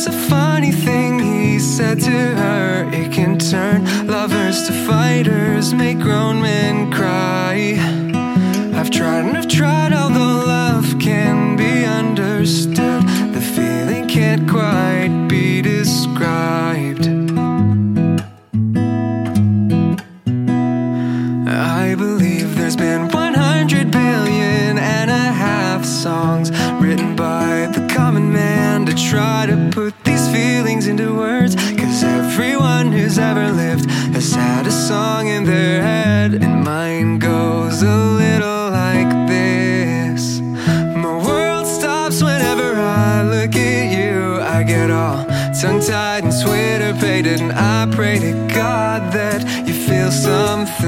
It's 0.00 0.06
a 0.06 0.12
funny 0.12 0.70
thing 0.70 1.18
he 1.18 1.58
said 1.58 1.98
to 2.02 2.10
her. 2.10 2.88
It 2.92 3.10
can 3.10 3.36
turn 3.36 3.84
lovers 4.06 4.68
to 4.68 4.72
fighters, 4.86 5.74
make 5.74 5.98
grown 5.98 6.40
men 6.40 6.92
cry. 6.92 7.74
I've 8.78 8.92
tried 8.92 9.24
and 9.24 9.36
I've 9.36 9.48
tried, 9.48 9.92
although 9.92 10.46
love 10.46 11.00
can 11.00 11.56
be 11.56 11.84
understood, 11.84 13.02
the 13.34 13.40
feeling 13.40 14.06
can't 14.06 14.48
quite 14.48 15.26
be 15.28 15.62
described. 15.62 17.08
I 21.48 21.96
believe 21.96 22.54
there's 22.54 22.76
been 22.76 23.08
100 23.08 23.90
billion 23.90 24.78
and 24.78 25.10
a 25.10 25.32
half 25.32 25.84
songs 25.84 26.52
try 29.10 29.46
to 29.46 29.70
put 29.72 29.94
these 30.04 30.28
feelings 30.30 30.86
into 30.86 31.14
words. 31.14 31.54
Cause 31.54 32.04
everyone 32.04 32.92
who's 32.92 33.18
ever 33.18 33.50
lived 33.50 33.90
has 34.12 34.34
had 34.34 34.66
a 34.66 34.70
song 34.70 35.28
in 35.28 35.44
their 35.44 35.80
head, 35.80 36.34
and 36.34 36.62
mine 36.62 37.18
goes 37.18 37.82
a 37.82 37.96
little 38.22 38.70
like 38.70 39.10
this. 39.26 40.40
My 41.04 41.16
world 41.26 41.66
stops 41.66 42.22
whenever 42.22 42.74
I 42.74 43.22
look 43.22 43.56
at 43.56 43.86
you. 43.98 44.40
I 44.42 44.62
get 44.62 44.90
all 44.90 45.24
tongue 45.58 45.80
tied 45.80 46.24
and 46.24 46.34
Twitter 46.44 46.92
pated, 47.00 47.40
and 47.40 47.52
I 47.52 47.88
pray 47.96 48.18
to 48.18 48.32
God 48.54 49.10
that 49.14 49.40
you 49.66 49.72
feel 49.72 50.10
something. 50.10 50.87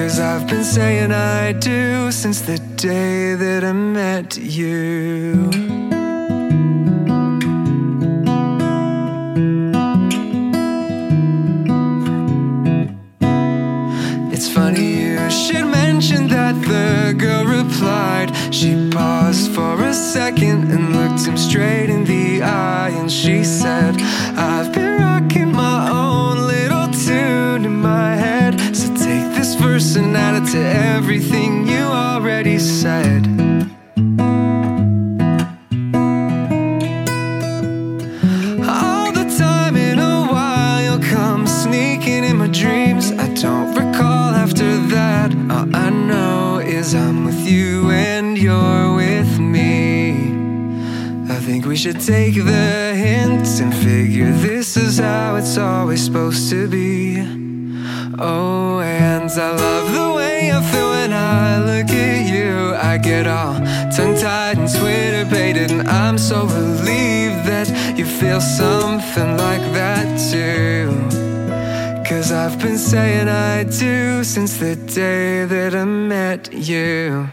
Cause 0.00 0.18
I've 0.18 0.48
been 0.48 0.64
saying 0.64 1.12
I 1.12 1.52
do 1.52 2.10
since 2.10 2.40
the 2.40 2.58
day 2.58 3.34
that 3.34 3.62
I 3.62 3.72
met 3.72 4.38
you. 4.38 5.50
It's 14.32 14.48
funny 14.48 15.02
you 15.02 15.30
should 15.30 15.66
mention 15.66 16.28
that 16.28 16.54
the 16.62 17.14
girl 17.18 17.44
replied. 17.44 18.32
She 18.54 18.88
paused 18.90 19.52
for 19.54 19.82
a 19.84 19.92
second 19.92 20.72
and 20.72 20.96
looked 20.96 21.26
him 21.26 21.36
straight 21.36 21.90
in 21.90 22.04
the 22.06 22.42
eye, 22.42 22.88
and 22.88 23.12
she 23.12 23.44
said, 23.44 23.96
I've 24.34 24.72
been 24.72 25.09
everything 31.20 31.66
you 31.66 31.82
already 31.82 32.58
said. 32.58 33.26
All 38.66 39.12
the 39.12 39.26
time 39.38 39.76
in 39.76 39.98
a 39.98 40.26
while, 40.32 40.80
you'll 40.82 41.10
come 41.10 41.46
sneaking 41.46 42.24
in 42.24 42.38
my 42.38 42.48
dreams. 42.48 43.12
I 43.12 43.28
don't 43.34 43.74
recall 43.74 44.34
after 44.44 44.78
that. 44.94 45.30
All 45.50 45.76
I 45.76 45.90
know 45.90 46.58
is 46.58 46.94
I'm 46.94 47.26
with 47.26 47.46
you 47.46 47.90
and 47.90 48.38
you're 48.38 48.94
with 48.94 49.38
me. 49.38 50.12
I 51.28 51.38
think 51.38 51.66
we 51.66 51.76
should 51.76 52.00
take 52.00 52.36
the 52.36 52.94
hints 52.94 53.60
and 53.60 53.74
figure 53.74 54.32
this 54.32 54.78
is 54.78 54.98
how 54.98 55.36
it's 55.36 55.58
always 55.58 56.02
supposed 56.02 56.48
to 56.48 56.66
be. 56.66 57.20
Oh, 58.18 58.80
and 58.80 59.30
I 59.30 59.50
love 59.56 59.92
the 59.92 60.14
way 60.14 60.19
I 60.48 60.62
feel 60.70 60.90
when 60.90 61.12
I 61.12 61.58
look 61.58 61.90
at 61.90 62.20
you. 62.34 62.74
I 62.74 62.96
get 62.96 63.26
all 63.26 63.54
tongue 63.94 64.16
tied 64.16 64.56
and 64.58 64.70
Twitter 64.78 65.24
baited, 65.28 65.70
and 65.70 65.86
I'm 65.88 66.16
so 66.16 66.46
relieved 66.46 67.44
that 67.50 67.68
you 67.98 68.06
feel 68.06 68.40
something 68.40 69.36
like 69.36 69.64
that 69.78 70.06
too. 70.30 70.88
Cause 72.08 72.32
I've 72.32 72.58
been 72.58 72.78
saying 72.78 73.28
I 73.28 73.64
do 73.64 74.24
since 74.24 74.56
the 74.56 74.76
day 74.76 75.44
that 75.44 75.74
I 75.74 75.84
met 75.84 76.52
you. 76.52 77.28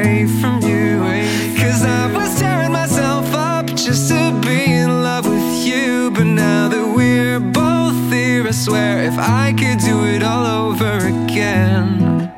Away 0.00 0.26
from 0.26 0.62
you. 0.62 1.02
Eh? 1.04 1.56
Cause 1.60 1.84
I 1.84 2.10
was 2.12 2.38
tearing 2.38 2.72
myself 2.72 3.32
up 3.34 3.66
just 3.66 4.08
to 4.08 4.38
be 4.40 4.72
in 4.72 5.02
love 5.02 5.26
with 5.26 5.66
you. 5.66 6.10
But 6.10 6.24
now 6.24 6.68
that 6.68 6.86
we're 6.96 7.40
both 7.40 8.12
here, 8.12 8.46
I 8.46 8.50
swear 8.50 9.02
if 9.02 9.18
I 9.18 9.52
could 9.52 9.78
do 9.78 10.04
it 10.06 10.22
all 10.22 10.46
over 10.46 10.98
again, 10.98 12.32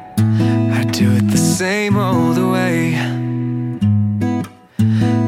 I'd 0.76 0.92
do 0.92 1.12
it 1.12 1.28
the 1.30 1.42
same 1.58 1.96
old 1.96 2.38
way. 2.38 2.94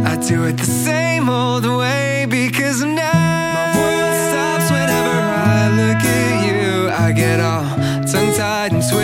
I'd 0.08 0.22
do 0.28 0.44
it 0.44 0.56
the 0.56 0.72
same 0.86 1.28
old 1.28 1.66
way 1.66 2.26
because 2.28 2.82
now 2.82 3.12
my 3.58 3.66
world 3.78 4.16
stops 4.28 4.70
whenever 4.70 5.16
I 5.56 5.62
look 5.80 6.02
at 6.20 6.34
you. 6.46 6.88
I 6.90 7.12
get 7.12 7.40
all 7.40 7.64
tongue 8.10 8.32
tied 8.34 8.72
and 8.72 8.82
Twitter 8.90 9.03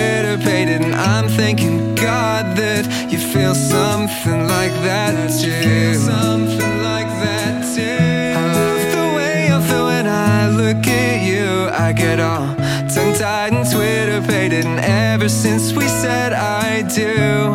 something 4.30 4.48
like 4.48 4.72
that 4.82 5.30
too. 5.40 5.94
Something 5.94 6.82
like 6.82 7.10
that 7.24 7.74
too. 7.74 8.38
I 8.38 8.44
love 8.58 8.84
the 8.98 9.16
way 9.16 9.52
I 9.52 9.60
feel 9.68 9.86
when 9.86 10.06
I 10.06 10.48
look 10.48 10.86
at 10.86 11.22
you. 11.22 11.68
I 11.86 11.92
get 11.92 12.20
all 12.20 12.54
tongue 12.94 13.14
tied 13.14 13.52
and 13.52 13.68
Twitter 13.70 14.20
pated, 14.26 14.66
and 14.66 14.80
ever 14.80 15.28
since 15.28 15.72
we 15.72 15.86
said 15.88 16.32
I 16.32 16.82
do. 16.82 17.52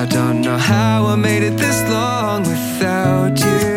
I 0.00 0.06
don't 0.06 0.40
know 0.40 0.56
how 0.56 1.06
I 1.06 1.16
made 1.16 1.42
it 1.42 1.56
this 1.58 1.80
long 1.90 2.42
without 2.42 3.38
you. 3.38 3.72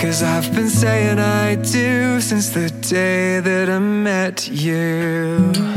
Cause 0.00 0.22
I've 0.22 0.54
been 0.54 0.70
saying 0.70 1.18
I 1.18 1.56
do 1.56 2.20
since 2.20 2.50
the 2.50 2.70
day 2.70 3.40
that 3.40 3.68
I 3.68 3.78
met 3.78 4.48
you. 4.48 5.73